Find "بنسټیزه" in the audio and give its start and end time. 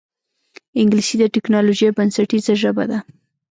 1.97-2.53